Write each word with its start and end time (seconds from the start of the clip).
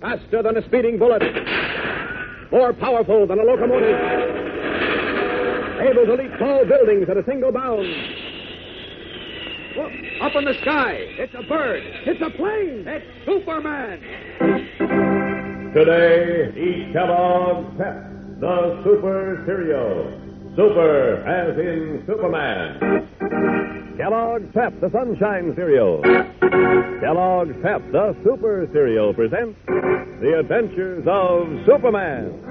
Faster 0.00 0.42
than 0.44 0.56
a 0.56 0.64
speeding 0.66 0.96
bullet. 0.98 1.22
More 2.52 2.72
powerful 2.72 3.26
than 3.26 3.40
a 3.40 3.42
locomotive. 3.42 3.98
Able 5.80 6.06
to 6.06 6.14
leap 6.22 6.38
tall 6.38 6.64
buildings 6.64 7.08
at 7.08 7.16
a 7.16 7.24
single 7.24 7.50
bound. 7.50 7.86
Look, 9.76 9.92
up 10.22 10.36
in 10.36 10.44
the 10.44 10.54
sky. 10.62 10.98
It's 11.18 11.34
a 11.34 11.42
bird. 11.48 11.82
It's 12.06 12.20
a 12.20 12.30
plane. 12.36 12.84
It's 12.86 13.06
Superman. 13.26 14.00
Today, 15.74 16.52
eat 16.56 16.92
Kellogg's 16.92 17.76
Pep, 17.76 18.40
the 18.40 18.80
Super 18.84 19.42
Cereal. 19.46 20.27
Super 20.58 21.22
as 21.24 21.56
in 21.56 22.02
Superman. 22.04 23.06
Kellogg's 23.96 24.52
Pep, 24.52 24.80
the 24.80 24.90
Sunshine 24.90 25.54
Cereal. 25.54 26.02
Kellogg's 26.98 27.54
Pep, 27.62 27.80
the 27.92 28.16
Super 28.24 28.68
Cereal 28.72 29.14
presents 29.14 29.56
The 29.66 30.36
Adventures 30.40 31.06
of 31.06 31.46
Superman. 31.64 32.42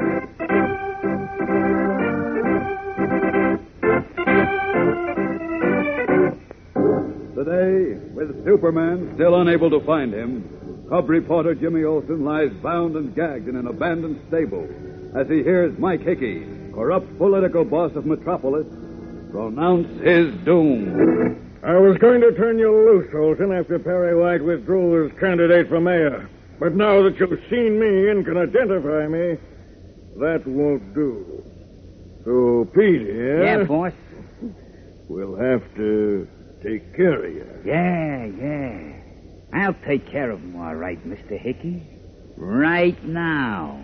Today, 7.35 7.99
with 8.13 8.45
Superman 8.45 9.11
still 9.15 9.41
unable 9.41 9.69
to 9.69 9.85
find 9.85 10.13
him, 10.13 10.87
cub 10.87 11.09
reporter 11.09 11.55
Jimmy 11.55 11.83
Olsen 11.83 12.23
lies 12.23 12.53
bound 12.63 12.95
and 12.95 13.13
gagged 13.13 13.49
in 13.49 13.57
an 13.57 13.67
abandoned 13.67 14.21
stable 14.29 14.65
as 15.13 15.27
he 15.27 15.43
hears 15.43 15.77
Mike 15.77 16.03
Hickey, 16.03 16.56
corrupt 16.77 17.17
political 17.17 17.65
boss 17.65 17.91
of 17.95 18.05
Metropolis, 18.05 18.67
pronounce 19.31 19.89
his 19.99 20.31
doom. 20.45 21.57
I 21.63 21.75
was 21.75 21.97
going 21.97 22.21
to 22.21 22.31
turn 22.33 22.59
you 22.59 22.69
loose, 22.69 23.07
Olsen, 23.15 23.51
after 23.51 23.79
Perry 23.79 24.15
White 24.15 24.43
withdrew 24.43 25.07
as 25.07 25.19
candidate 25.19 25.69
for 25.69 25.81
mayor. 25.81 26.29
But 26.59 26.75
now 26.75 27.01
that 27.01 27.19
you've 27.19 27.41
seen 27.49 27.79
me 27.79 28.11
and 28.11 28.23
can 28.23 28.37
identify 28.37 29.07
me, 29.07 29.37
that 30.17 30.43
won't 30.45 30.93
do. 30.93 31.43
So, 32.23 32.69
Pete 32.75 33.01
here. 33.01 33.41
Eh? 33.41 33.57
Yeah, 33.57 33.63
boss. 33.63 33.93
We'll 35.09 35.35
have 35.35 35.63
to 35.77 36.27
take 36.61 36.95
care 36.95 37.25
of 37.25 37.33
you. 37.33 37.47
Yeah, 37.65 38.25
yeah. 38.25 38.93
I'll 39.51 39.75
take 39.83 40.07
care 40.11 40.29
of 40.29 40.41
him, 40.41 40.55
all 40.61 40.75
right, 40.75 41.03
Mr. 41.07 41.39
Hickey. 41.39 41.81
Right 42.35 43.03
now. 43.03 43.83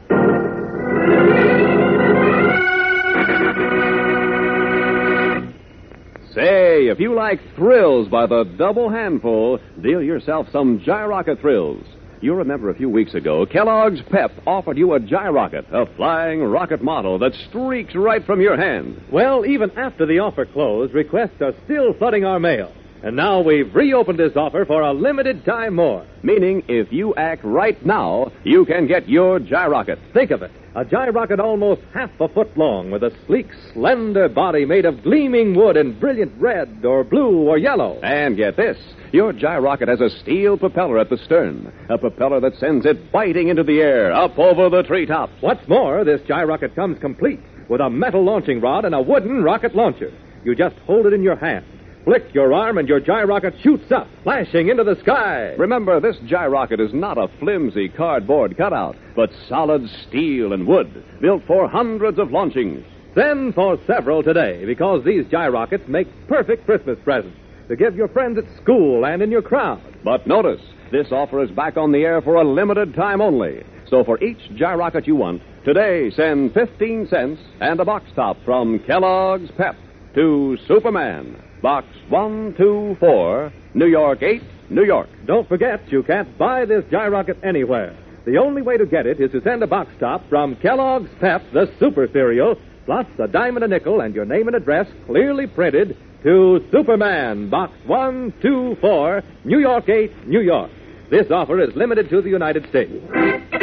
If 6.94 7.00
you 7.00 7.16
like 7.16 7.40
thrills 7.56 8.08
by 8.08 8.28
the 8.28 8.44
double 8.56 8.88
handful, 8.88 9.60
deal 9.82 10.00
yourself 10.00 10.46
some 10.52 10.80
Gyrocket 10.80 11.42
thrills. 11.42 11.84
You 12.22 12.36
remember 12.36 12.70
a 12.70 12.76
few 12.76 12.88
weeks 12.88 13.16
ago, 13.16 13.48
Kellogg's 13.48 14.04
Pep 14.12 14.32
offered 14.46 14.78
you 14.78 14.94
a 14.94 15.00
Gyrocket, 15.00 15.66
a 15.74 15.88
flying 15.96 16.44
rocket 16.44 16.84
model 16.84 17.18
that 17.18 17.34
streaks 17.50 17.96
right 17.96 18.24
from 18.24 18.42
your 18.42 18.56
hand. 18.58 19.02
Well, 19.12 19.44
even 19.44 19.72
after 19.72 20.06
the 20.06 20.20
offer 20.20 20.46
closed, 20.46 20.94
requests 20.94 21.42
are 21.42 21.56
still 21.66 21.96
flooding 21.96 22.26
our 22.26 22.40
mail. 22.40 22.72
And 23.02 23.16
now 23.16 23.42
we've 23.42 23.74
reopened 23.74 24.20
this 24.20 24.38
offer 24.38 24.64
for 24.64 24.84
a 24.84 24.94
limited 24.94 25.44
time 25.46 25.74
more. 25.74 26.06
Meaning, 26.22 26.62
if 26.68 26.94
you 26.94 27.16
act 27.16 27.44
right 27.44 27.84
now, 27.84 28.32
you 28.44 28.66
can 28.66 28.86
get 28.86 29.10
your 29.10 29.40
Gyrocket. 29.40 29.98
Think 30.14 30.30
of 30.30 30.44
it. 30.44 30.52
A 30.76 30.84
gyrocket 30.84 31.40
almost 31.40 31.82
half 31.94 32.10
a 32.20 32.28
foot 32.28 32.58
long 32.58 32.90
with 32.90 33.04
a 33.04 33.12
sleek, 33.28 33.48
slender 33.74 34.28
body 34.28 34.66
made 34.66 34.86
of 34.86 35.04
gleaming 35.04 35.56
wood 35.56 35.78
in 35.78 36.00
brilliant 36.00 36.34
red 36.40 36.84
or 36.84 37.04
blue 37.04 37.48
or 37.48 37.60
yellow. 37.60 38.00
And 38.02 38.36
get 38.36 38.58
this 38.58 38.78
your 39.12 39.32
gyrocket 39.32 39.88
has 39.88 40.02
a 40.02 40.10
steel 40.10 40.58
propeller 40.58 40.98
at 40.98 41.12
the 41.12 41.18
stern, 41.18 41.72
a 41.88 42.00
propeller 42.00 42.40
that 42.40 42.56
sends 42.56 42.88
it 42.88 43.12
biting 43.12 43.50
into 43.50 43.62
the 43.62 43.82
air 43.82 44.12
up 44.12 44.40
over 44.40 44.72
the 44.72 44.82
treetops. 44.82 45.34
What's 45.42 45.68
more, 45.68 46.04
this 46.04 46.22
gyrocket 46.28 46.76
comes 46.76 46.98
complete 47.00 47.40
with 47.70 47.80
a 47.80 47.92
metal 47.92 48.24
launching 48.24 48.60
rod 48.60 48.86
and 48.86 48.96
a 48.96 49.02
wooden 49.02 49.44
rocket 49.44 49.76
launcher. 49.76 50.12
You 50.44 50.56
just 50.56 50.76
hold 50.88 51.06
it 51.06 51.14
in 51.14 51.22
your 51.22 51.36
hand. 51.36 51.66
Flick 52.06 52.34
your 52.34 52.54
arm 52.54 52.78
and 52.78 52.90
your 52.90 53.00
gyrocket 53.00 53.54
shoots 53.62 53.90
up, 53.90 54.10
flashing 54.24 54.68
into 54.68 54.84
the 54.84 55.00
sky. 55.02 55.54
Remember, 55.58 56.02
this 56.02 56.18
gyrocket 56.28 56.82
is 56.82 56.94
not 56.94 57.18
a 57.18 57.30
flimsy 57.40 57.88
cardboard 57.88 58.58
cutout, 58.58 58.98
but 59.16 59.30
solid 59.48 59.88
steel 60.06 60.52
and 60.52 60.68
wood, 60.68 61.02
built 61.22 61.44
for 61.48 61.70
hundreds 61.70 62.20
of 62.20 62.30
launchings. 62.30 62.86
Send 63.16 63.56
for 63.56 63.78
several 63.88 64.22
today, 64.22 64.66
because 64.66 65.06
these 65.06 65.24
gyrockets 65.28 65.88
make 65.88 66.08
perfect 66.28 66.66
Christmas 66.66 67.00
presents 67.06 67.38
to 67.70 67.78
give 67.78 67.96
your 67.96 68.10
friends 68.10 68.38
at 68.38 68.62
school 68.62 69.06
and 69.06 69.22
in 69.22 69.32
your 69.32 69.42
crowd. 69.42 69.82
But 70.04 70.28
notice, 70.28 70.62
this 70.92 71.08
offer 71.10 71.42
is 71.42 71.52
back 71.52 71.78
on 71.78 71.94
the 71.94 72.04
air 72.04 72.22
for 72.22 72.36
a 72.36 72.44
limited 72.44 72.96
time 72.96 73.22
only. 73.22 73.64
So 73.90 74.04
for 74.04 74.22
each 74.22 74.40
gyrocket 74.58 75.08
you 75.08 75.16
want, 75.16 75.42
today 75.64 76.12
send 76.12 76.54
15 76.54 77.08
cents 77.08 77.40
and 77.62 77.80
a 77.80 77.86
box 77.86 78.08
top 78.14 78.36
from 78.44 78.80
Kellogg's 78.80 79.52
Pep 79.56 79.78
to 80.16 80.58
Superman. 80.68 81.42
Box 81.64 81.88
124, 82.10 83.54
New 83.74 83.86
York 83.86 84.22
8, 84.22 84.44
New 84.70 84.84
York. 84.84 85.08
Don't 85.26 85.48
forget, 85.48 85.90
you 85.90 86.04
can't 86.04 86.38
buy 86.38 86.66
this 86.66 86.84
gyrocket 86.92 87.38
anywhere. 87.42 87.96
The 88.26 88.36
only 88.36 88.62
way 88.62 88.76
to 88.76 88.86
get 88.86 89.06
it 89.06 89.22
is 89.22 89.32
to 89.32 89.42
send 89.44 89.64
a 89.64 89.68
box 89.68 89.90
top 89.98 90.28
from 90.28 90.58
Kellogg's 90.58 91.10
Pep, 91.22 91.42
the 91.54 91.72
Super 91.80 92.10
Cereal, 92.12 92.58
plus 92.86 93.08
a 93.18 93.30
dime 93.30 93.56
and 93.56 93.64
a 93.64 93.70
nickel 93.70 94.02
and 94.02 94.14
your 94.14 94.26
name 94.26 94.48
and 94.48 94.58
address 94.58 94.88
clearly 95.06 95.48
printed 95.48 95.96
to 96.24 96.68
Superman, 96.70 97.50
Box 97.50 97.72
124, 97.86 99.24
New 99.46 99.60
York 99.60 99.88
8, 99.88 100.28
New 100.28 100.42
York. 100.42 100.70
This 101.10 101.32
offer 101.32 101.62
is 101.62 101.74
limited 101.78 102.10
to 102.10 102.22
the 102.22 102.30
United 102.30 102.68
States. 102.68 103.63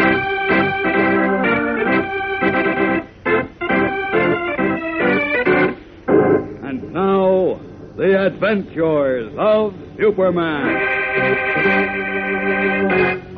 Adventures 8.40 9.30
of 9.36 9.74
Superman. 9.98 10.76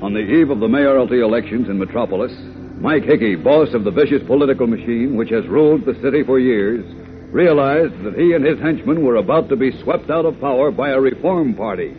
On 0.00 0.14
the 0.14 0.20
eve 0.20 0.50
of 0.50 0.60
the 0.60 0.68
mayoralty 0.68 1.20
elections 1.20 1.68
in 1.68 1.76
Metropolis, 1.76 2.32
Mike 2.78 3.02
Hickey, 3.02 3.34
boss 3.34 3.74
of 3.74 3.82
the 3.82 3.90
vicious 3.90 4.22
political 4.28 4.68
machine 4.68 5.16
which 5.16 5.30
has 5.30 5.44
ruled 5.48 5.84
the 5.84 5.98
city 6.02 6.22
for 6.22 6.38
years, 6.38 6.84
realized 7.32 8.00
that 8.04 8.14
he 8.14 8.32
and 8.34 8.44
his 8.44 8.60
henchmen 8.60 9.04
were 9.04 9.16
about 9.16 9.48
to 9.48 9.56
be 9.56 9.72
swept 9.82 10.08
out 10.08 10.24
of 10.24 10.40
power 10.40 10.70
by 10.70 10.90
a 10.90 11.00
reform 11.00 11.54
party, 11.54 11.96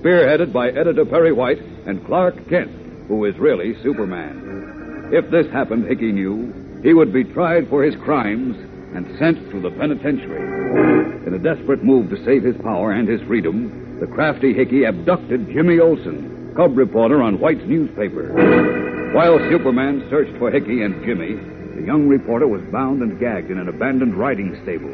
spearheaded 0.00 0.50
by 0.50 0.70
editor 0.70 1.04
Perry 1.04 1.32
White 1.32 1.60
and 1.86 2.06
Clark 2.06 2.48
Kent, 2.48 2.70
who 3.08 3.26
is 3.26 3.36
really 3.38 3.74
Superman. 3.82 5.10
If 5.12 5.30
this 5.30 5.52
happened, 5.52 5.86
Hickey 5.86 6.12
knew, 6.12 6.80
he 6.82 6.94
would 6.94 7.12
be 7.12 7.24
tried 7.24 7.68
for 7.68 7.82
his 7.82 7.94
crimes 7.96 8.56
and 8.94 9.18
sent 9.18 9.50
to 9.50 9.60
the 9.60 9.70
penitentiary. 9.70 11.26
In 11.26 11.34
a 11.34 11.38
desperate 11.38 11.84
move 11.84 12.10
to 12.10 12.24
save 12.24 12.42
his 12.42 12.56
power 12.62 12.92
and 12.92 13.08
his 13.08 13.20
freedom, 13.22 13.98
the 14.00 14.06
crafty 14.06 14.54
Hickey 14.54 14.84
abducted 14.84 15.48
Jimmy 15.52 15.78
Olsen, 15.78 16.52
cub 16.56 16.76
reporter 16.76 17.22
on 17.22 17.40
White's 17.40 17.66
newspaper. 17.66 19.12
While 19.14 19.38
Superman 19.50 20.06
searched 20.10 20.36
for 20.38 20.50
Hickey 20.50 20.82
and 20.82 21.04
Jimmy, 21.04 21.34
the 21.74 21.86
young 21.86 22.08
reporter 22.08 22.46
was 22.46 22.62
bound 22.72 23.02
and 23.02 23.18
gagged 23.20 23.50
in 23.50 23.58
an 23.58 23.68
abandoned 23.68 24.14
riding 24.14 24.58
stable. 24.62 24.92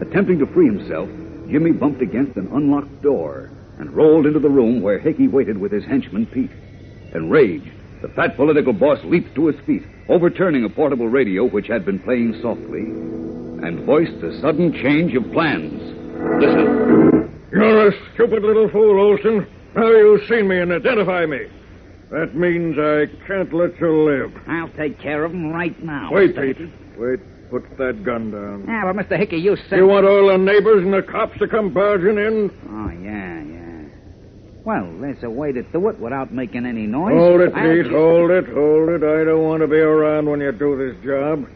Attempting 0.00 0.38
to 0.38 0.46
free 0.46 0.66
himself, 0.66 1.08
Jimmy 1.50 1.72
bumped 1.72 2.02
against 2.02 2.36
an 2.36 2.48
unlocked 2.52 3.02
door 3.02 3.50
and 3.78 3.94
rolled 3.94 4.26
into 4.26 4.40
the 4.40 4.50
room 4.50 4.82
where 4.82 4.98
Hickey 4.98 5.28
waited 5.28 5.56
with 5.56 5.72
his 5.72 5.84
henchman, 5.84 6.26
Pete. 6.26 6.50
Enraged, 7.14 7.72
the 8.02 8.08
fat 8.08 8.36
political 8.36 8.72
boss 8.72 8.98
leaped 9.04 9.34
to 9.34 9.46
his 9.46 9.56
feet, 9.66 9.82
overturning 10.08 10.64
a 10.64 10.68
portable 10.68 11.08
radio 11.08 11.44
which 11.48 11.66
had 11.66 11.84
been 11.84 11.98
playing 11.98 12.38
softly, 12.40 12.80
and 12.80 13.84
voiced 13.84 14.22
a 14.22 14.40
sudden 14.40 14.72
change 14.72 15.14
of 15.14 15.30
plans. 15.32 15.82
Listen. 16.40 17.48
You're 17.52 17.88
a 17.88 17.92
stupid 18.14 18.42
little 18.42 18.68
fool, 18.68 19.00
Olsen. 19.00 19.46
Now 19.74 19.88
you've 19.90 20.26
seen 20.28 20.48
me 20.48 20.58
and 20.60 20.72
identify 20.72 21.26
me. 21.26 21.46
That 22.10 22.34
means 22.34 22.76
I 22.78 23.06
can't 23.26 23.52
let 23.52 23.78
you 23.80 24.04
live. 24.04 24.32
I'll 24.46 24.70
take 24.70 24.98
care 25.00 25.24
of 25.24 25.32
him 25.32 25.50
right 25.50 25.80
now. 25.82 26.10
Wait, 26.12 26.34
Mr. 26.34 26.46
Pete. 26.46 26.56
Hickey. 26.56 26.72
Wait. 26.96 27.20
Put 27.50 27.78
that 27.78 28.04
gun 28.04 28.30
down. 28.30 28.66
Yeah, 28.68 28.92
but 28.92 29.08
Mr. 29.08 29.18
Hickey, 29.18 29.38
you 29.38 29.56
said. 29.68 29.78
You 29.78 29.86
want 29.86 30.04
all 30.06 30.28
the 30.28 30.36
neighbors 30.36 30.84
and 30.84 30.92
the 30.92 31.02
cops 31.02 31.38
to 31.38 31.48
come 31.48 31.72
barging 31.72 32.18
in? 32.18 32.50
Oh, 32.68 32.87
yeah, 32.87 32.87
yeah. 32.87 32.87
Well, 34.68 34.86
there's 35.00 35.22
a 35.22 35.30
way 35.30 35.50
to 35.52 35.62
do 35.62 35.88
it 35.88 35.98
without 35.98 36.30
making 36.30 36.66
any 36.66 36.86
noise. 36.86 37.14
Hold 37.16 37.40
it, 37.40 37.54
Pete. 37.54 37.84
just- 37.84 37.90
Hold 37.90 38.30
it. 38.30 38.46
Hold 38.50 38.90
it. 38.90 39.02
I 39.02 39.24
don't 39.24 39.42
want 39.42 39.62
to 39.62 39.66
be 39.66 39.78
around 39.78 40.28
when 40.28 40.42
you 40.42 40.52
do 40.52 40.76
this 40.76 40.94
job. 41.02 41.48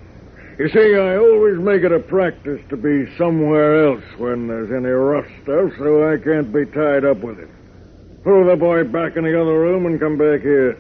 You 0.58 0.70
see, 0.70 0.96
I 0.96 1.18
always 1.18 1.58
make 1.58 1.82
it 1.82 1.92
a 1.92 1.98
practice 2.00 2.62
to 2.70 2.76
be 2.78 3.04
somewhere 3.18 3.84
else 3.84 4.02
when 4.16 4.48
there's 4.48 4.72
any 4.72 4.88
rough 4.88 5.26
stuff, 5.42 5.72
so 5.76 6.10
I 6.10 6.16
can't 6.16 6.50
be 6.54 6.64
tied 6.64 7.04
up 7.04 7.18
with 7.18 7.38
it. 7.38 7.50
Throw 8.22 8.48
the 8.48 8.56
boy 8.56 8.84
back 8.84 9.14
in 9.18 9.24
the 9.24 9.38
other 9.38 9.60
room 9.60 9.84
and 9.84 10.00
come 10.00 10.16
back 10.16 10.40
here. 10.40 10.78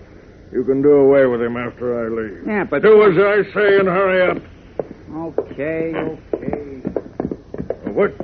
You 0.52 0.64
can 0.64 0.80
do 0.80 0.90
away 0.90 1.26
with 1.26 1.42
him 1.42 1.58
after 1.58 2.02
I 2.02 2.08
leave. 2.08 2.46
Yeah, 2.46 2.64
but. 2.64 2.80
Do 2.80 3.02
as 3.12 3.18
I 3.18 3.52
say 3.52 3.78
and 3.78 3.88
hurry 3.88 4.22
up. 4.30 4.38
Okay, 5.14 5.92
okay. 5.94 6.80
What? 7.92 8.14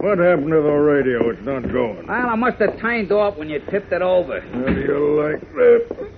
What 0.00 0.18
happened 0.18 0.48
to 0.50 0.62
the 0.62 0.70
radio? 0.70 1.28
It's 1.30 1.42
not 1.44 1.60
going. 1.70 2.06
Well, 2.06 2.28
I 2.30 2.34
must 2.34 2.56
have 2.58 2.78
turned 2.80 3.12
off 3.12 3.36
when 3.36 3.50
you 3.50 3.60
tipped 3.70 3.92
it 3.92 4.00
over. 4.00 4.40
How 4.40 4.64
do 4.64 4.80
you 4.80 5.22
like 5.22 5.40
that? 5.52 6.10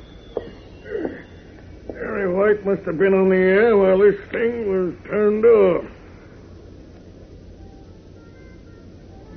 Perry 1.89 2.33
White 2.33 2.65
must 2.65 2.83
have 2.83 2.97
been 2.99 3.13
on 3.13 3.29
the 3.29 3.35
air 3.37 3.77
while 3.77 3.99
this 3.99 4.15
thing 4.31 4.69
was 4.71 4.95
turned 5.09 5.45
off. 5.45 5.85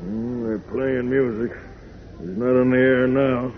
Hmm, 0.02 0.44
they're 0.44 0.60
playing 0.60 1.10
music. 1.10 1.58
He's 2.20 2.38
not 2.38 2.56
on 2.62 2.70
the 2.70 2.78
air 2.78 3.08
now. 3.08 3.52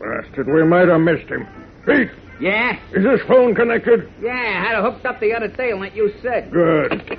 Bastard, 0.00 0.48
we 0.48 0.64
might 0.64 0.88
have 0.88 1.00
missed 1.00 1.28
him. 1.28 1.46
Pete, 1.86 2.10
Yeah? 2.40 2.76
is 2.92 3.04
this 3.04 3.20
phone 3.28 3.54
connected? 3.54 4.08
Yeah, 4.20 4.32
I 4.32 4.66
had 4.66 4.78
it 4.78 4.82
hooked 4.82 5.06
up 5.06 5.20
the 5.20 5.32
other 5.32 5.48
day 5.48 5.74
like 5.74 5.94
you 5.94 6.12
said. 6.22 6.50
Good. 6.50 7.18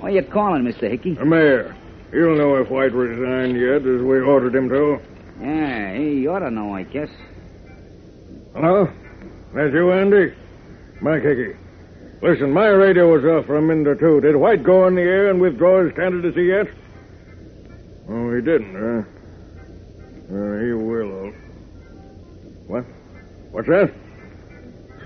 What 0.00 0.08
are 0.12 0.14
you 0.14 0.22
calling, 0.22 0.62
Mr. 0.62 0.90
Hickey? 0.90 1.14
The 1.14 1.24
mayor. 1.24 1.74
He'll 2.12 2.36
know 2.36 2.56
if 2.56 2.70
White 2.70 2.92
resigned 2.92 3.58
yet, 3.60 3.82
as 3.82 4.02
we 4.02 4.20
ordered 4.20 4.54
him 4.54 4.68
to. 4.68 5.00
Yeah, 5.40 5.94
he 5.96 6.26
ought 6.26 6.38
to 6.40 6.50
know, 6.50 6.74
I 6.74 6.84
guess. 6.84 7.10
Hello? 8.54 8.88
That's 9.52 9.72
you, 9.72 9.92
Andy? 9.92 10.32
Mike 11.00 11.22
Hickey. 11.22 11.56
Listen, 12.22 12.52
my 12.52 12.68
radio 12.68 13.12
was 13.12 13.24
off 13.24 13.46
for 13.46 13.56
a 13.58 13.62
minute 13.62 13.86
or 13.88 13.94
two. 13.96 14.20
Did 14.20 14.36
White 14.36 14.62
go 14.62 14.84
on 14.84 14.94
the 14.94 15.02
air 15.02 15.30
and 15.30 15.40
withdraw 15.40 15.84
his 15.84 15.92
candidacy 15.94 16.44
yet? 16.44 16.66
Oh, 18.08 18.34
he 18.34 18.40
didn't, 18.40 18.74
huh? 18.74 19.02
Uh, 20.34 20.58
he 20.64 20.72
will. 20.72 21.32
What? 22.66 22.84
What's 23.50 23.68
that? 23.68 23.92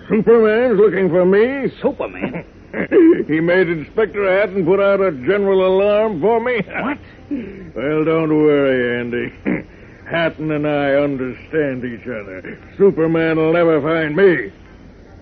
Superman's 0.08 0.79
looking 0.79 1.08
for 1.08 1.25
me? 1.25 1.73
Superman? 1.82 2.44
he 3.26 3.40
made 3.40 3.69
Inspector 3.69 4.38
Hatton 4.38 4.64
put 4.64 4.81
out 4.81 5.00
a 5.00 5.11
general 5.12 5.67
alarm 5.67 6.20
for 6.20 6.40
me? 6.40 6.61
What? 6.67 6.99
Well, 7.72 8.05
don't 8.05 8.37
worry, 8.37 8.99
Andy. 8.99 9.32
Hatton 10.11 10.50
and 10.50 10.67
I 10.67 10.94
understand 10.94 11.84
each 11.84 12.02
other. 12.08 12.58
Superman 12.76 13.37
will 13.37 13.52
never 13.52 13.81
find 13.81 14.17
me. 14.17 14.50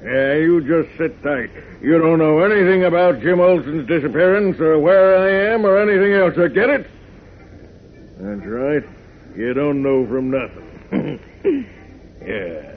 Yeah, 0.02 0.34
you 0.36 0.62
just 0.62 0.96
sit 0.96 1.22
tight. 1.22 1.50
You 1.82 1.98
don't 1.98 2.18
know 2.18 2.38
anything 2.38 2.84
about 2.84 3.20
Jim 3.20 3.40
Olsen's 3.40 3.86
disappearance 3.86 4.58
or 4.60 4.78
where 4.78 5.18
I 5.18 5.52
am 5.52 5.66
or 5.66 5.78
anything 5.78 6.14
else. 6.14 6.38
I 6.38 6.48
get 6.48 6.70
it? 6.70 6.86
That's 8.18 8.46
right. 8.46 8.84
You 9.36 9.52
don't 9.52 9.82
know 9.82 10.06
from 10.06 10.30
nothing. 10.30 11.20
yeah. 12.26 12.76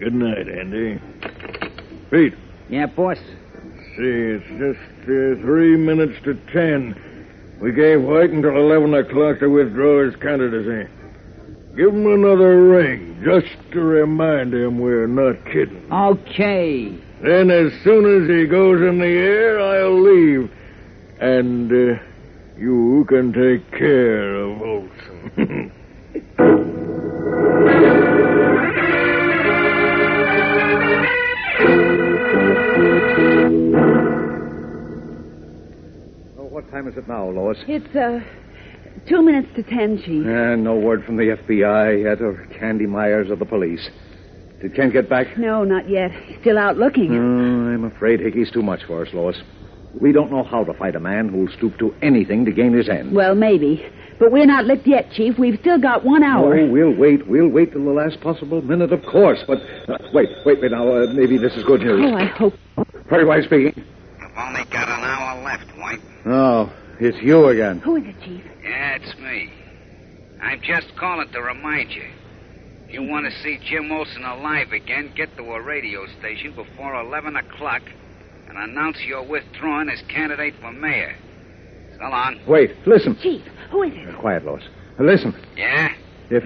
Good 0.00 0.14
night, 0.14 0.48
Andy. 0.48 1.00
Pete. 2.10 2.34
Yeah, 2.68 2.86
boss. 2.86 3.18
See, 3.98 4.04
it's 4.04 4.46
just 4.46 5.02
uh, 5.02 5.42
three 5.42 5.76
minutes 5.76 6.22
to 6.22 6.34
ten. 6.52 6.94
We 7.60 7.72
gave 7.72 8.00
White 8.00 8.30
until 8.30 8.56
11 8.56 8.94
o'clock 8.94 9.40
to 9.40 9.48
withdraw 9.48 10.04
his 10.04 10.14
candidacy. 10.22 10.88
Give 11.76 11.92
him 11.92 12.06
another 12.06 12.62
ring, 12.62 13.20
just 13.24 13.48
to 13.72 13.80
remind 13.80 14.54
him 14.54 14.78
we're 14.78 15.08
not 15.08 15.44
kidding. 15.46 15.92
Okay. 15.92 16.96
Then, 17.24 17.50
as 17.50 17.72
soon 17.82 18.22
as 18.22 18.30
he 18.30 18.46
goes 18.46 18.80
in 18.80 19.00
the 19.00 19.06
air, 19.06 19.58
I'll 19.58 20.00
leave. 20.00 20.48
And 21.20 21.72
uh, 21.72 22.00
you 22.56 23.04
can 23.08 23.32
take 23.32 23.68
care 23.72 24.36
of 24.36 24.77
what 36.68 36.76
time 36.76 36.88
is 36.88 36.96
it 36.98 37.08
now, 37.08 37.28
Lois? 37.30 37.56
It's, 37.66 37.96
uh, 37.96 38.20
two 39.08 39.22
minutes 39.22 39.48
to 39.56 39.62
ten, 39.62 39.98
Chief. 39.98 40.26
And 40.26 40.64
no 40.64 40.76
word 40.76 41.04
from 41.04 41.16
the 41.16 41.36
FBI 41.36 42.02
yet, 42.04 42.20
or 42.20 42.46
Candy 42.58 42.86
Myers 42.86 43.30
or 43.30 43.36
the 43.36 43.46
police. 43.46 43.88
Did 44.60 44.74
Kent 44.74 44.92
get 44.92 45.08
back? 45.08 45.38
No, 45.38 45.64
not 45.64 45.88
yet. 45.88 46.10
He's 46.10 46.38
still 46.40 46.58
out 46.58 46.76
looking. 46.76 47.12
Oh, 47.12 47.72
I'm 47.72 47.84
afraid 47.84 48.20
Hickey's 48.20 48.50
too 48.50 48.62
much 48.62 48.80
for 48.86 49.06
us, 49.06 49.14
Lois. 49.14 49.40
We 50.00 50.12
don't 50.12 50.30
know 50.30 50.42
how 50.44 50.64
to 50.64 50.74
fight 50.74 50.94
a 50.96 51.00
man 51.00 51.28
who'll 51.28 51.50
stoop 51.56 51.78
to 51.78 51.94
anything 52.02 52.44
to 52.44 52.52
gain 52.52 52.72
his 52.72 52.88
end. 52.88 53.14
Well, 53.14 53.34
maybe. 53.34 53.86
But 54.18 54.32
we're 54.32 54.46
not 54.46 54.64
licked 54.66 54.86
yet, 54.86 55.12
Chief. 55.12 55.38
We've 55.38 55.58
still 55.60 55.80
got 55.80 56.04
one 56.04 56.22
hour. 56.24 56.58
Oh, 56.58 56.68
we'll 56.68 56.94
wait. 56.94 57.26
We'll 57.28 57.48
wait 57.48 57.72
till 57.72 57.84
the 57.84 57.92
last 57.92 58.20
possible 58.20 58.60
minute, 58.60 58.92
of 58.92 59.02
course. 59.06 59.38
But 59.46 59.58
uh, 59.88 59.96
wait, 60.12 60.28
wait, 60.44 60.60
wait. 60.60 60.72
Now, 60.72 60.88
uh, 60.92 61.06
maybe 61.14 61.38
this 61.38 61.54
is 61.54 61.64
good 61.64 61.80
news. 61.80 62.04
Oh, 62.04 62.16
I 62.16 62.24
hope. 62.26 62.54
Perry 63.08 63.24
White 63.24 63.44
speaking. 63.44 63.72
We've 63.76 64.36
only 64.36 64.64
got 64.64 64.88
an 64.88 65.04
hour 65.04 65.42
left, 65.58 65.78
White. 65.78 66.00
Oh, 66.26 66.72
it's 67.00 67.18
you 67.22 67.46
again. 67.48 67.80
Who 67.80 67.96
is 67.96 68.04
it, 68.06 68.16
Chief? 68.24 68.42
Yeah, 68.62 68.96
it's 68.96 69.18
me. 69.18 69.52
I'm 70.40 70.60
just 70.62 70.94
calling 70.98 71.30
to 71.32 71.40
remind 71.42 71.90
you. 71.90 72.04
If 72.86 72.94
you 72.94 73.02
want 73.02 73.26
to 73.26 73.42
see 73.42 73.58
Jim 73.68 73.90
Olsen 73.92 74.24
alive 74.24 74.72
again, 74.72 75.12
get 75.16 75.36
to 75.36 75.42
a 75.42 75.62
radio 75.62 76.06
station 76.18 76.54
before 76.54 76.94
11 77.00 77.36
o'clock 77.36 77.82
and 78.48 78.56
announce 78.56 78.98
you're 79.06 79.26
withdrawing 79.26 79.88
as 79.90 80.00
candidate 80.08 80.54
for 80.60 80.72
mayor. 80.72 81.14
So 81.98 82.04
long. 82.04 82.40
Wait, 82.46 82.70
listen. 82.86 83.16
Chief, 83.20 83.42
who 83.70 83.82
is 83.82 83.92
it? 83.94 84.18
Quiet, 84.18 84.44
Lois. 84.44 84.62
Uh, 84.98 85.04
Listen. 85.04 85.34
Yeah? 85.56 85.88
If 86.30 86.44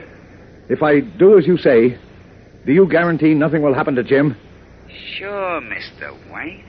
if 0.68 0.82
I 0.82 1.00
do 1.00 1.38
as 1.38 1.46
you 1.46 1.58
say, 1.58 1.98
do 2.66 2.72
you 2.72 2.88
guarantee 2.88 3.34
nothing 3.34 3.62
will 3.62 3.74
happen 3.74 3.94
to 3.96 4.02
Jim? 4.02 4.36
Sure, 5.16 5.60
Mr. 5.60 6.12
White. 6.30 6.64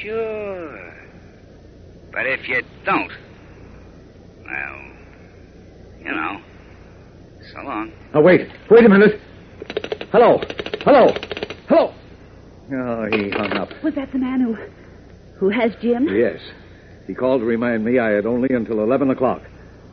Sure. 0.00 0.94
But 2.14 2.26
if 2.26 2.48
you 2.48 2.62
don't, 2.84 3.10
well, 4.44 4.76
you 5.98 6.14
know. 6.14 6.40
So 7.52 7.60
long. 7.62 7.92
Oh, 8.14 8.20
wait. 8.20 8.48
Wait 8.70 8.84
a 8.84 8.88
minute. 8.88 9.20
Hello. 10.12 10.40
Hello. 10.82 11.12
Hello. 11.68 11.92
Oh, 12.72 13.06
he 13.10 13.30
hung 13.30 13.52
up. 13.54 13.68
Was 13.82 13.94
that 13.96 14.12
the 14.12 14.18
man 14.18 14.40
who. 14.40 14.56
who 15.38 15.48
has 15.50 15.72
Jim? 15.82 16.08
Yes. 16.08 16.40
He 17.08 17.14
called 17.14 17.40
to 17.40 17.44
remind 17.44 17.84
me 17.84 17.98
I 17.98 18.10
had 18.10 18.26
only 18.26 18.54
until 18.54 18.80
11 18.80 19.10
o'clock. 19.10 19.42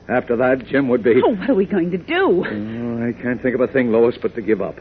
After 0.07 0.35
that, 0.37 0.65
Jim 0.67 0.87
would 0.89 1.03
be. 1.03 1.15
Oh, 1.25 1.35
what 1.35 1.49
are 1.49 1.55
we 1.55 1.65
going 1.65 1.89
to 1.91 1.97
do? 1.97 2.45
Oh, 2.45 3.03
I 3.03 3.19
can't 3.19 3.41
think 3.41 3.55
of 3.55 3.61
a 3.61 3.67
thing, 3.67 3.91
Lois, 3.91 4.15
but 4.21 4.35
to 4.35 4.41
give 4.41 4.61
up. 4.61 4.75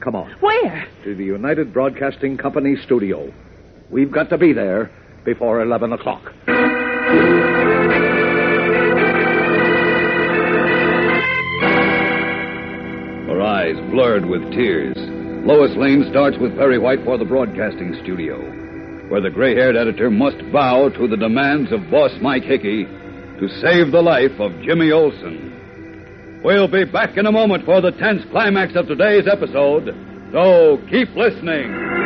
Come 0.00 0.16
on. 0.16 0.32
Where? 0.40 0.88
To 1.04 1.14
the 1.14 1.24
United 1.24 1.72
Broadcasting 1.72 2.38
Company 2.38 2.76
studio. 2.82 3.32
We've 3.90 4.10
got 4.10 4.30
to 4.30 4.38
be 4.38 4.52
there 4.52 4.90
before 5.24 5.62
11 5.62 5.92
o'clock. 5.92 6.22
Her 13.28 13.40
eyes 13.40 13.76
blurred 13.90 14.26
with 14.26 14.42
tears. 14.52 14.96
Lois 15.44 15.74
Lane 15.76 16.06
starts 16.10 16.36
with 16.38 16.56
Perry 16.56 16.78
White 16.78 17.04
for 17.04 17.18
the 17.18 17.24
broadcasting 17.24 17.98
studio, 18.02 18.38
where 19.08 19.20
the 19.20 19.30
gray 19.30 19.54
haired 19.54 19.76
editor 19.76 20.10
must 20.10 20.38
bow 20.52 20.88
to 20.90 21.08
the 21.08 21.16
demands 21.16 21.72
of 21.72 21.90
boss 21.90 22.12
Mike 22.20 22.44
Hickey 22.44 22.84
to 22.84 23.48
save 23.60 23.90
the 23.90 24.02
life 24.02 24.38
of 24.38 24.52
Jimmy 24.62 24.92
Olsen. 24.92 26.40
We'll 26.44 26.68
be 26.68 26.84
back 26.84 27.16
in 27.16 27.26
a 27.26 27.32
moment 27.32 27.64
for 27.64 27.80
the 27.80 27.92
tense 27.92 28.22
climax 28.30 28.74
of 28.76 28.86
today's 28.86 29.26
episode, 29.30 29.86
so 30.32 30.78
keep 30.90 31.08
listening. 31.16 32.01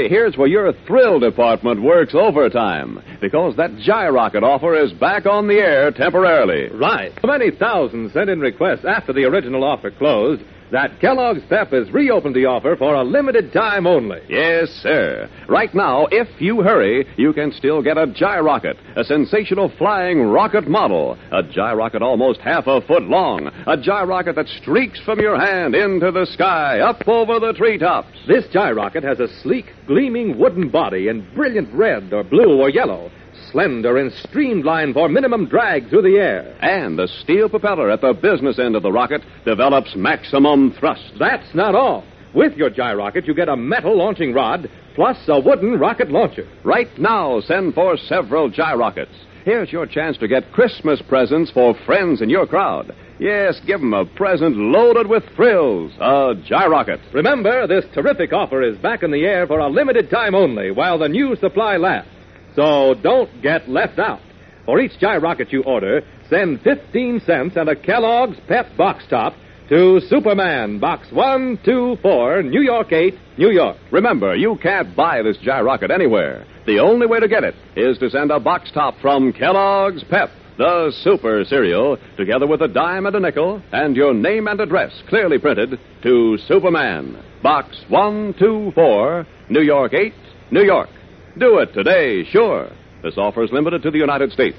Hey, 0.00 0.08
here's 0.08 0.34
where 0.34 0.48
your 0.48 0.72
thrill 0.86 1.20
department 1.20 1.82
works 1.82 2.14
overtime 2.14 3.02
because 3.20 3.54
that 3.56 3.76
Gyrocket 3.76 4.42
offer 4.42 4.74
is 4.74 4.94
back 4.94 5.26
on 5.26 5.46
the 5.46 5.56
air 5.56 5.90
temporarily. 5.90 6.70
Right. 6.70 7.12
Many 7.22 7.50
thousands 7.50 8.14
sent 8.14 8.30
in 8.30 8.40
requests 8.40 8.86
after 8.88 9.12
the 9.12 9.24
original 9.24 9.62
offer 9.62 9.90
closed 9.90 10.40
that 10.72 11.00
Kellogg's 11.00 11.42
Pep 11.48 11.72
has 11.72 11.90
reopened 11.90 12.34
the 12.34 12.46
offer 12.46 12.76
for 12.76 12.94
a 12.94 13.04
limited 13.04 13.52
time 13.52 13.86
only. 13.86 14.20
Yes, 14.28 14.68
sir. 14.82 15.28
Right 15.48 15.74
now, 15.74 16.06
if 16.10 16.28
you 16.40 16.62
hurry, 16.62 17.06
you 17.16 17.32
can 17.32 17.52
still 17.52 17.82
get 17.82 17.98
a 17.98 18.06
Gyrocket, 18.06 18.76
a 18.96 19.04
sensational 19.04 19.72
flying 19.78 20.22
rocket 20.22 20.68
model, 20.68 21.18
a 21.32 21.42
Gyrocket 21.42 22.02
almost 22.02 22.40
half 22.40 22.66
a 22.66 22.80
foot 22.82 23.04
long, 23.04 23.50
a 23.66 23.76
Gyrocket 23.76 24.36
that 24.36 24.48
streaks 24.48 25.00
from 25.00 25.20
your 25.20 25.38
hand 25.38 25.74
into 25.74 26.10
the 26.10 26.26
sky, 26.26 26.80
up 26.80 27.06
over 27.08 27.40
the 27.40 27.52
treetops. 27.52 28.16
This 28.26 28.46
Gyrocket 28.52 29.04
has 29.04 29.20
a 29.20 29.28
sleek, 29.42 29.66
gleaming 29.86 30.38
wooden 30.38 30.68
body 30.68 31.08
in 31.08 31.26
brilliant 31.34 31.72
red 31.74 32.12
or 32.12 32.22
blue 32.22 32.60
or 32.60 32.70
yellow 32.70 33.10
slender 33.50 33.96
and 33.96 34.12
streamlined 34.12 34.94
for 34.94 35.08
minimum 35.08 35.46
drag 35.46 35.88
through 35.88 36.02
the 36.02 36.18
air. 36.18 36.56
And 36.60 36.98
the 36.98 37.08
steel 37.08 37.48
propeller 37.48 37.90
at 37.90 38.00
the 38.00 38.12
business 38.12 38.58
end 38.58 38.76
of 38.76 38.82
the 38.82 38.92
rocket 38.92 39.22
develops 39.44 39.94
maximum 39.96 40.72
thrust. 40.72 41.12
That's 41.18 41.54
not 41.54 41.74
all. 41.74 42.04
With 42.34 42.56
your 42.56 42.70
gyrocket, 42.70 43.26
you 43.26 43.34
get 43.34 43.48
a 43.48 43.56
metal 43.56 43.96
launching 43.96 44.32
rod 44.32 44.70
plus 44.94 45.16
a 45.28 45.40
wooden 45.40 45.78
rocket 45.78 46.10
launcher. 46.10 46.46
Right 46.64 46.96
now, 46.98 47.40
send 47.40 47.74
for 47.74 47.96
several 47.96 48.50
gyrockets. 48.50 49.14
Here's 49.44 49.72
your 49.72 49.86
chance 49.86 50.18
to 50.18 50.28
get 50.28 50.52
Christmas 50.52 51.00
presents 51.08 51.50
for 51.50 51.74
friends 51.86 52.20
in 52.20 52.28
your 52.28 52.46
crowd. 52.46 52.94
Yes, 53.18 53.60
give 53.66 53.80
them 53.80 53.94
a 53.94 54.04
present 54.04 54.56
loaded 54.56 55.06
with 55.06 55.24
thrills, 55.34 55.92
a 55.98 56.34
gyrocket. 56.46 57.00
Remember, 57.12 57.66
this 57.66 57.84
terrific 57.94 58.32
offer 58.32 58.62
is 58.62 58.78
back 58.78 59.02
in 59.02 59.10
the 59.10 59.24
air 59.24 59.46
for 59.46 59.58
a 59.58 59.68
limited 59.68 60.10
time 60.10 60.34
only 60.34 60.70
while 60.70 60.98
the 60.98 61.08
new 61.08 61.36
supply 61.36 61.76
lasts. 61.76 62.10
So 62.54 62.94
don't 63.02 63.42
get 63.42 63.68
left 63.68 63.98
out. 63.98 64.20
For 64.64 64.80
each 64.80 64.98
gyrocket 65.00 65.52
you 65.52 65.62
order, 65.62 66.02
send 66.28 66.60
15 66.62 67.20
cents 67.26 67.56
and 67.56 67.68
a 67.68 67.76
Kellogg's 67.76 68.38
Pep 68.46 68.66
box 68.76 69.04
top 69.08 69.34
to 69.68 70.00
Superman, 70.08 70.80
Box 70.80 71.06
124, 71.12 72.42
New 72.42 72.60
York 72.60 72.92
8, 72.92 73.14
New 73.38 73.50
York. 73.50 73.76
Remember, 73.92 74.34
you 74.34 74.58
can't 74.60 74.96
buy 74.96 75.22
this 75.22 75.36
gyrocket 75.38 75.92
anywhere. 75.92 76.44
The 76.66 76.80
only 76.80 77.06
way 77.06 77.20
to 77.20 77.28
get 77.28 77.44
it 77.44 77.54
is 77.76 77.96
to 77.98 78.10
send 78.10 78.30
a 78.30 78.40
box 78.40 78.70
top 78.72 78.94
from 79.00 79.32
Kellogg's 79.32 80.04
Pep, 80.10 80.30
the 80.58 80.92
super 81.02 81.44
cereal, 81.44 81.98
together 82.16 82.46
with 82.46 82.62
a 82.62 82.68
dime 82.68 83.06
and 83.06 83.16
a 83.16 83.20
nickel 83.20 83.62
and 83.72 83.96
your 83.96 84.12
name 84.12 84.48
and 84.48 84.60
address 84.60 84.92
clearly 85.08 85.38
printed 85.38 85.78
to 86.02 86.36
Superman, 86.46 87.22
Box 87.42 87.76
124, 87.88 89.26
New 89.48 89.62
York 89.62 89.94
8, 89.94 90.12
New 90.50 90.62
York. 90.62 90.90
Do 91.38 91.58
it 91.58 91.72
today, 91.72 92.24
sure. 92.24 92.70
This 93.02 93.14
offer 93.16 93.44
is 93.44 93.52
limited 93.52 93.82
to 93.82 93.90
the 93.90 93.98
United 93.98 94.32
States. 94.32 94.58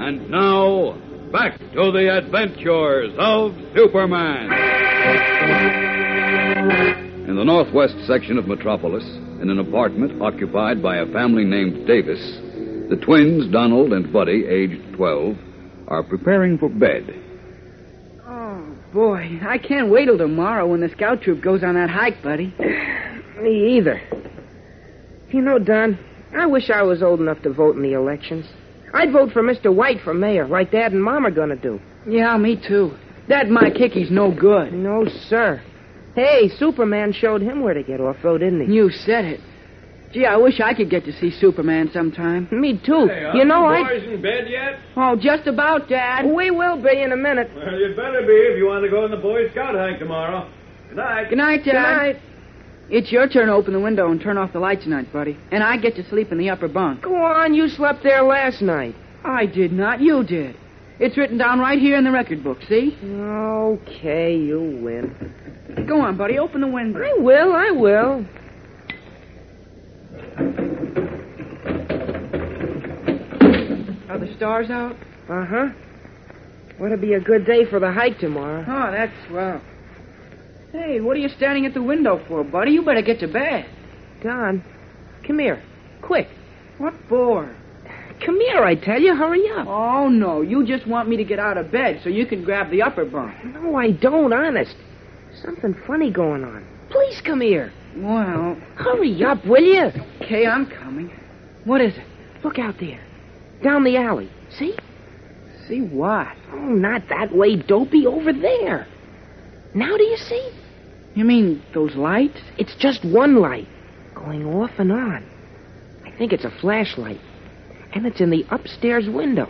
And 0.00 0.28
now, 0.30 0.98
back 1.32 1.58
to 1.58 1.92
the 1.92 2.18
adventures 2.18 3.14
of 3.18 3.52
Superman. 3.74 4.50
In 7.28 7.36
the 7.36 7.44
northwest 7.44 7.94
section 8.08 8.36
of 8.36 8.48
Metropolis, 8.48 9.04
in 9.40 9.48
an 9.48 9.60
apartment 9.60 10.20
occupied 10.20 10.82
by 10.82 10.96
a 10.96 11.06
family 11.12 11.44
named 11.44 11.86
Davis, 11.86 12.20
the 12.90 13.00
twins, 13.00 13.50
Donald 13.52 13.92
and 13.92 14.12
Buddy, 14.12 14.44
aged 14.46 14.96
12, 14.96 15.36
are 15.86 16.02
preparing 16.02 16.58
for 16.58 16.68
bed. 16.68 17.29
Boy. 18.92 19.38
I 19.46 19.58
can't 19.58 19.88
wait 19.90 20.06
till 20.06 20.18
tomorrow 20.18 20.66
when 20.66 20.80
the 20.80 20.88
scout 20.88 21.22
troop 21.22 21.42
goes 21.42 21.62
on 21.62 21.74
that 21.74 21.90
hike, 21.90 22.22
buddy. 22.22 22.54
Me 23.40 23.76
either. 23.76 24.00
You 25.30 25.40
know, 25.42 25.58
Don, 25.58 25.98
I 26.36 26.46
wish 26.46 26.70
I 26.70 26.82
was 26.82 27.02
old 27.02 27.20
enough 27.20 27.40
to 27.42 27.52
vote 27.52 27.76
in 27.76 27.82
the 27.82 27.92
elections. 27.92 28.46
I'd 28.92 29.12
vote 29.12 29.32
for 29.32 29.42
Mr. 29.42 29.74
White 29.74 30.00
for 30.02 30.12
mayor, 30.12 30.48
like 30.48 30.72
Dad 30.72 30.92
and 30.92 31.02
Mom 31.02 31.24
are 31.24 31.30
going 31.30 31.50
to 31.50 31.56
do. 31.56 31.80
Yeah, 32.06 32.36
me 32.36 32.60
too. 32.66 32.96
That 33.28 33.48
Mike 33.48 33.76
Hickey's 33.76 34.10
no 34.10 34.34
good. 34.34 34.72
No, 34.72 35.06
sir. 35.28 35.62
Hey, 36.16 36.48
Superman 36.48 37.12
showed 37.12 37.40
him 37.40 37.62
where 37.62 37.74
to 37.74 37.84
get 37.84 38.00
off, 38.00 38.16
though, 38.22 38.38
didn't 38.38 38.66
he? 38.66 38.74
You 38.74 38.90
said 38.90 39.24
it. 39.24 39.40
Gee, 40.12 40.26
I 40.26 40.36
wish 40.36 40.60
I 40.60 40.74
could 40.74 40.90
get 40.90 41.04
to 41.04 41.12
see 41.20 41.30
Superman 41.30 41.88
sometime. 41.92 42.48
Me 42.50 42.80
too. 42.84 43.06
Hey, 43.06 43.30
you 43.34 43.44
know, 43.44 43.62
the 43.62 43.76
I. 43.76 43.82
boys 43.84 44.08
in 44.08 44.20
bed 44.20 44.48
yet? 44.48 44.80
Oh, 44.96 45.14
just 45.16 45.46
about, 45.46 45.88
Dad. 45.88 46.26
We 46.26 46.50
will 46.50 46.82
be 46.82 47.00
in 47.00 47.12
a 47.12 47.16
minute. 47.16 47.48
Well, 47.54 47.78
you'd 47.78 47.96
better 47.96 48.22
be 48.22 48.32
if 48.32 48.58
you 48.58 48.66
want 48.66 48.82
to 48.84 48.90
go 48.90 49.04
on 49.04 49.12
the 49.12 49.16
Boy 49.16 49.48
Scout 49.52 49.76
hike 49.76 50.00
tomorrow. 50.00 50.50
Good 50.88 50.96
night. 50.96 51.28
Good 51.28 51.38
night, 51.38 51.64
Dad. 51.64 51.64
Good 51.64 51.72
night. 51.74 52.16
It's 52.90 53.12
your 53.12 53.28
turn 53.28 53.46
to 53.46 53.52
open 53.52 53.72
the 53.72 53.78
window 53.78 54.10
and 54.10 54.20
turn 54.20 54.36
off 54.36 54.52
the 54.52 54.58
light 54.58 54.80
tonight, 54.80 55.12
buddy. 55.12 55.38
And 55.52 55.62
I 55.62 55.76
get 55.76 55.94
to 55.94 56.08
sleep 56.08 56.32
in 56.32 56.38
the 56.38 56.50
upper 56.50 56.66
bunk. 56.66 57.02
Go 57.02 57.14
on, 57.14 57.54
you 57.54 57.68
slept 57.68 58.02
there 58.02 58.22
last 58.22 58.60
night. 58.62 58.96
I 59.22 59.46
did 59.46 59.70
not. 59.70 60.00
You 60.00 60.24
did. 60.24 60.56
It's 60.98 61.16
written 61.16 61.38
down 61.38 61.60
right 61.60 61.78
here 61.78 61.96
in 61.96 62.02
the 62.02 62.10
record 62.10 62.42
book, 62.42 62.58
see? 62.68 62.98
Okay, 63.04 64.36
you 64.36 64.80
win. 64.82 65.86
Go 65.86 66.00
on, 66.00 66.16
buddy. 66.16 66.38
Open 66.38 66.60
the 66.62 66.66
window. 66.66 67.00
I 67.00 67.14
will, 67.16 67.52
I 67.52 67.70
will. 67.70 68.26
Are 74.08 74.18
the 74.18 74.32
stars 74.36 74.70
out? 74.70 74.96
Uh 75.28 75.44
huh. 75.44 75.68
What'll 76.78 76.96
be 76.96 77.14
a 77.14 77.20
good 77.20 77.46
day 77.46 77.64
for 77.68 77.78
the 77.78 77.92
hike 77.92 78.18
tomorrow? 78.18 78.64
Oh, 78.66 78.90
that's 78.90 79.12
swell. 79.28 79.60
Hey, 80.72 81.00
what 81.00 81.16
are 81.16 81.20
you 81.20 81.28
standing 81.28 81.66
at 81.66 81.74
the 81.74 81.82
window 81.82 82.24
for, 82.26 82.42
buddy? 82.44 82.72
You 82.72 82.82
better 82.82 83.02
get 83.02 83.20
to 83.20 83.28
bed. 83.28 83.68
Don, 84.22 84.64
come 85.26 85.38
here. 85.38 85.62
Quick. 86.00 86.28
What 86.78 86.94
for? 87.08 87.54
Come 88.24 88.40
here, 88.40 88.64
I 88.64 88.74
tell 88.74 89.00
you. 89.00 89.14
Hurry 89.14 89.44
up. 89.50 89.66
Oh, 89.66 90.08
no. 90.08 90.42
You 90.42 90.66
just 90.66 90.86
want 90.86 91.08
me 91.08 91.16
to 91.16 91.24
get 91.24 91.38
out 91.38 91.58
of 91.58 91.70
bed 91.70 92.00
so 92.02 92.08
you 92.08 92.26
can 92.26 92.44
grab 92.44 92.70
the 92.70 92.82
upper 92.82 93.04
bunk. 93.04 93.44
No, 93.44 93.76
I 93.76 93.90
don't, 93.92 94.32
honest. 94.32 94.74
Something 95.42 95.74
funny 95.86 96.10
going 96.10 96.44
on. 96.44 96.66
Please 96.90 97.20
come 97.24 97.40
here. 97.40 97.72
Well, 97.96 98.56
Hurry 98.76 99.22
up, 99.24 99.44
will 99.46 99.62
you? 99.62 99.90
okay, 100.22 100.46
I'm 100.46 100.66
coming. 100.66 101.10
What 101.64 101.80
is 101.80 101.94
it? 101.96 102.04
Look 102.44 102.58
out 102.58 102.76
there. 102.80 103.00
Down 103.62 103.84
the 103.84 103.96
alley. 103.96 104.30
See? 104.58 104.76
See 105.68 105.80
what? 105.80 106.28
Oh, 106.52 106.56
not 106.56 107.02
that 107.10 107.34
way, 107.34 107.56
Dopey. 107.56 108.06
Over 108.06 108.32
there. 108.32 108.86
Now 109.74 109.96
do 109.96 110.02
you 110.02 110.16
see? 110.16 110.50
You 111.14 111.24
mean 111.24 111.62
those 111.74 111.94
lights? 111.96 112.38
It's 112.58 112.74
just 112.76 113.04
one 113.04 113.36
light 113.36 113.68
going 114.14 114.44
off 114.46 114.70
and 114.78 114.90
on. 114.90 115.24
I 116.04 116.10
think 116.16 116.32
it's 116.32 116.44
a 116.44 116.50
flashlight. 116.60 117.20
And 117.92 118.06
it's 118.06 118.20
in 118.20 118.30
the 118.30 118.44
upstairs 118.50 119.08
window. 119.08 119.48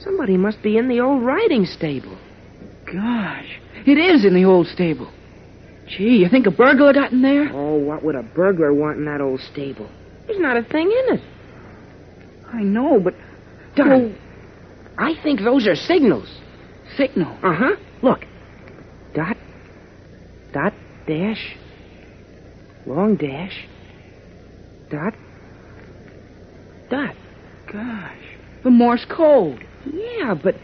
Somebody 0.00 0.36
must 0.36 0.62
be 0.62 0.78
in 0.78 0.88
the 0.88 1.00
old 1.00 1.22
riding 1.22 1.66
stable. 1.66 2.18
Gosh, 2.86 3.60
it 3.86 3.98
is 3.98 4.24
in 4.24 4.34
the 4.34 4.44
old 4.44 4.66
stable. 4.66 5.12
Gee, 5.96 6.18
you 6.18 6.28
think 6.28 6.46
a 6.46 6.50
burglar 6.50 6.92
got 6.92 7.12
in 7.12 7.22
there? 7.22 7.50
Oh, 7.52 7.74
what 7.74 8.04
would 8.04 8.14
a 8.14 8.22
burglar 8.22 8.72
want 8.72 8.98
in 8.98 9.06
that 9.06 9.20
old 9.20 9.40
stable? 9.40 9.90
There's 10.26 10.40
not 10.40 10.56
a 10.56 10.62
thing 10.62 10.86
in 10.86 11.16
it. 11.16 11.20
I 12.46 12.62
know, 12.62 13.00
but. 13.00 13.14
Don, 13.74 14.16
I 14.96 15.14
think 15.22 15.40
those 15.40 15.66
are 15.66 15.74
signals. 15.74 16.28
Signal. 16.96 17.36
Uh 17.42 17.54
huh. 17.54 17.76
Look. 18.02 18.20
Dot, 19.14 19.36
dot, 20.52 20.72
dash, 21.06 21.56
long 22.86 23.16
dash, 23.16 23.66
dot, 24.88 25.14
dot. 26.88 27.16
Gosh, 27.72 28.22
the 28.62 28.70
Morse 28.70 29.04
code. 29.06 29.66
Yeah, 29.92 30.34
but 30.34 30.54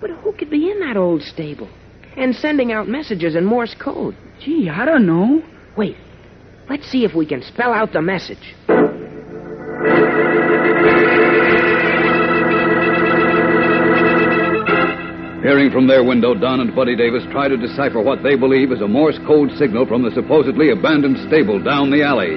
but 0.00 0.10
who 0.10 0.32
could 0.32 0.48
be 0.48 0.70
in 0.70 0.80
that 0.80 0.96
old 0.96 1.22
stable? 1.22 1.68
And 2.16 2.34
sending 2.34 2.72
out 2.72 2.88
messages 2.88 3.36
in 3.36 3.44
Morse 3.44 3.74
code. 3.74 4.16
Gee, 4.40 4.68
I 4.68 4.84
don't 4.84 5.06
know. 5.06 5.42
Wait. 5.76 5.96
Let's 6.68 6.86
see 6.88 7.04
if 7.04 7.14
we 7.14 7.26
can 7.26 7.42
spell 7.42 7.72
out 7.72 7.92
the 7.92 8.02
message. 8.02 8.54
Peering 15.42 15.70
from 15.72 15.86
their 15.86 16.04
window, 16.04 16.34
Don 16.34 16.60
and 16.60 16.76
Buddy 16.76 16.94
Davis 16.94 17.24
try 17.32 17.48
to 17.48 17.56
decipher 17.56 18.02
what 18.02 18.22
they 18.22 18.36
believe 18.36 18.70
is 18.72 18.82
a 18.82 18.86
Morse 18.86 19.18
code 19.26 19.50
signal 19.58 19.86
from 19.86 20.02
the 20.02 20.10
supposedly 20.10 20.70
abandoned 20.70 21.16
stable 21.26 21.58
down 21.58 21.90
the 21.90 22.02
alley. 22.02 22.36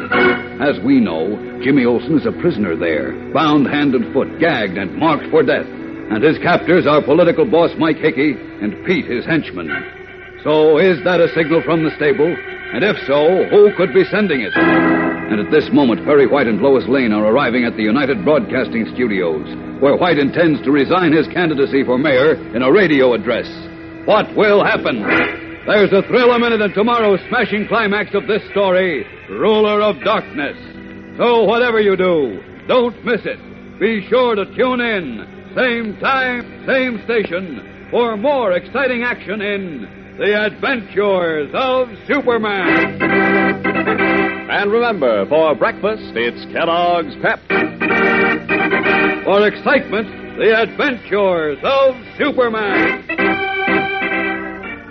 As 0.64 0.80
we 0.86 1.02
know, 1.02 1.36
Jimmy 1.62 1.84
Olsen 1.86 2.18
is 2.18 2.26
a 2.26 2.32
prisoner 2.32 2.78
there, 2.78 3.12
bound 3.34 3.68
hand 3.68 3.94
and 3.94 4.12
foot, 4.14 4.40
gagged 4.40 4.78
and 4.78 4.96
marked 4.96 5.30
for 5.30 5.44
death. 5.44 5.68
And 6.12 6.24
his 6.24 6.38
captors 6.40 6.88
are 6.88 7.02
political 7.02 7.46
boss 7.46 7.72
Mike 7.78 7.98
Hickey 7.98 8.34
and 8.34 8.86
Pete, 8.86 9.06
his 9.06 9.26
henchman. 9.26 9.70
So, 10.44 10.78
is 10.78 11.04
that 11.06 11.22
a 11.22 11.32
signal 11.34 11.64
from 11.64 11.84
the 11.84 11.96
stable? 11.96 12.28
And 12.74 12.84
if 12.84 12.98
so, 13.06 13.46
who 13.54 13.70
could 13.78 13.94
be 13.94 14.04
sending 14.10 14.42
it? 14.42 14.52
And 14.56 15.40
at 15.40 15.52
this 15.52 15.70
moment, 15.72 16.04
Perry 16.06 16.28
White 16.28 16.48
and 16.48 16.60
Lois 16.60 16.88
Lane 16.88 17.14
are 17.14 17.26
arriving 17.26 17.66
at 17.66 17.78
the 17.78 17.84
United 17.84 18.26
Broadcasting 18.26 18.90
Studios, 18.94 19.46
where 19.80 19.96
White 19.96 20.18
intends 20.18 20.62
to 20.64 20.72
resign 20.72 21.14
his 21.14 21.28
candidacy 21.28 21.84
for 21.86 21.98
mayor 21.98 22.36
in 22.56 22.62
a 22.62 22.72
radio 22.72 23.14
address. 23.14 23.48
what 24.06 24.28
will 24.36 24.64
happen? 24.64 25.02
There's 25.66 25.94
a 25.94 26.02
thrill 26.10 26.32
a 26.34 26.40
minute 26.40 26.60
in 26.60 26.74
tomorrow's 26.74 27.22
smashing 27.30 27.68
climax 27.70 28.14
of 28.14 28.28
this 28.28 28.44
story, 28.52 29.08
Ruler 29.30 29.82
of 29.82 29.96
Darkness. 30.04 30.58
So 31.18 31.44
whatever 31.46 31.80
you 31.80 31.96
do, 31.96 32.42
don't 32.68 33.06
miss 33.06 33.22
it. 33.24 33.40
Be 33.80 34.06
sure 34.10 34.36
to 34.36 34.46
tune 34.58 34.82
in, 34.82 35.43
same 35.56 35.98
time, 36.00 36.66
same 36.66 37.00
station, 37.06 37.88
for 37.92 38.18
more 38.18 38.54
exciting 38.54 39.04
action 39.04 39.40
in 39.40 40.16
The 40.18 40.46
Adventures 40.46 41.52
of 41.54 41.90
Superman. 42.08 43.00
And 44.50 44.72
remember, 44.72 45.28
for 45.28 45.54
breakfast, 45.54 46.02
it's 46.16 46.44
Kellogg's 46.52 47.16
Pep. 47.22 47.40
For 49.26 49.48
excitement, 49.48 50.38
The 50.38 50.60
Adventures 50.60 51.60
of 51.62 51.96
Superman. 52.18 53.04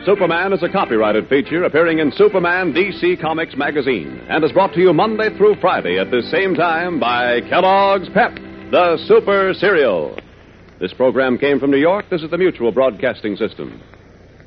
Superman 0.06 0.52
is 0.52 0.62
a 0.62 0.68
copyrighted 0.68 1.28
feature 1.28 1.64
appearing 1.64 1.98
in 1.98 2.12
Superman 2.12 2.72
DC 2.72 3.20
Comics 3.20 3.56
magazine 3.56 4.20
and 4.28 4.44
is 4.44 4.52
brought 4.52 4.74
to 4.74 4.80
you 4.80 4.92
Monday 4.92 5.36
through 5.36 5.56
Friday 5.60 5.98
at 5.98 6.12
the 6.12 6.22
same 6.30 6.54
time 6.54 7.00
by 7.00 7.40
Kellogg's 7.48 8.08
Pep, 8.10 8.34
the 8.70 8.96
super 9.06 9.54
cereal. 9.54 10.21
This 10.82 10.92
program 10.92 11.38
came 11.38 11.60
from 11.60 11.70
New 11.70 11.76
York. 11.76 12.06
This 12.10 12.24
is 12.24 12.30
the 12.32 12.38
Mutual 12.38 12.72
Broadcasting 12.72 13.36
System. 13.36 13.80